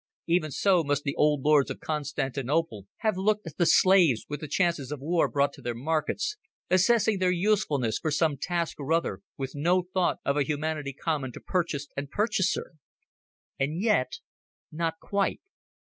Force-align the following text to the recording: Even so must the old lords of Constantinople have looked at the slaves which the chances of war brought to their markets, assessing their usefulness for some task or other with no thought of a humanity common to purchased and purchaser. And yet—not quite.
Even 0.25 0.49
so 0.49 0.83
must 0.83 1.03
the 1.03 1.13
old 1.13 1.43
lords 1.43 1.69
of 1.69 1.79
Constantinople 1.79 2.87
have 3.01 3.17
looked 3.17 3.45
at 3.45 3.57
the 3.57 3.67
slaves 3.67 4.23
which 4.27 4.39
the 4.41 4.47
chances 4.47 4.91
of 4.91 4.99
war 4.99 5.27
brought 5.29 5.53
to 5.53 5.61
their 5.61 5.75
markets, 5.75 6.37
assessing 6.71 7.19
their 7.19 7.29
usefulness 7.29 7.99
for 7.99 8.09
some 8.09 8.35
task 8.35 8.79
or 8.79 8.93
other 8.93 9.19
with 9.37 9.53
no 9.53 9.83
thought 9.93 10.17
of 10.25 10.35
a 10.37 10.41
humanity 10.43 10.91
common 10.91 11.31
to 11.33 11.39
purchased 11.39 11.93
and 11.95 12.09
purchaser. 12.09 12.73
And 13.59 13.79
yet—not 13.79 14.95
quite. 14.99 15.39